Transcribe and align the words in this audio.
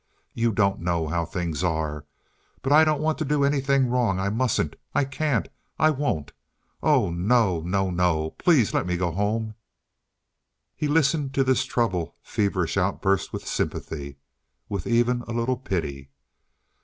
You 0.33 0.51
don't 0.51 0.79
know 0.79 1.07
how 1.07 1.25
things 1.25 1.63
are. 1.63 2.07
But 2.63 2.73
I 2.73 2.83
don't 2.83 3.03
want 3.03 3.19
to 3.19 3.23
do 3.23 3.43
anything 3.43 3.87
wrong. 3.87 4.19
I 4.19 4.29
mustn't. 4.31 4.75
I 4.95 5.05
can't. 5.05 5.47
I 5.77 5.91
won't. 5.91 6.33
Oh, 6.81 7.11
no! 7.11 7.59
no!! 7.61 7.91
no!!! 7.91 8.31
Please 8.39 8.73
let 8.73 8.87
me 8.87 8.97
go 8.97 9.11
home." 9.11 9.53
He 10.75 10.87
listened 10.87 11.35
to 11.35 11.43
this 11.43 11.65
troubled, 11.65 12.13
feverish 12.23 12.77
outburst 12.77 13.31
with 13.31 13.45
sympathy, 13.47 14.17
with 14.67 14.87
even 14.87 15.21
a 15.27 15.33
little 15.33 15.57
pity. 15.57 16.09